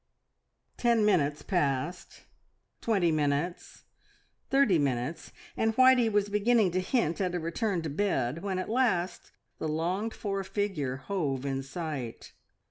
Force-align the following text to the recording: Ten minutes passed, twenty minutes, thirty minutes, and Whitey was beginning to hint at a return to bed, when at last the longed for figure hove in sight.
Ten 0.77 1.05
minutes 1.05 1.43
passed, 1.43 2.23
twenty 2.81 3.11
minutes, 3.11 3.83
thirty 4.49 4.79
minutes, 4.79 5.31
and 5.55 5.75
Whitey 5.75 6.11
was 6.11 6.27
beginning 6.27 6.71
to 6.71 6.81
hint 6.81 7.21
at 7.21 7.35
a 7.35 7.39
return 7.39 7.83
to 7.83 7.89
bed, 7.91 8.41
when 8.41 8.57
at 8.57 8.67
last 8.67 9.31
the 9.59 9.67
longed 9.67 10.15
for 10.15 10.43
figure 10.43 10.95
hove 10.95 11.45
in 11.45 11.61
sight. 11.61 12.33